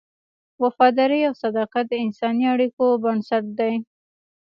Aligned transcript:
وفاداري 0.61 1.19
او 1.27 1.33
صداقت 1.43 1.85
د 1.89 1.93
انساني 2.05 2.45
اړیکو 2.53 2.85
بنسټ 3.03 3.45
دی. 3.59 3.73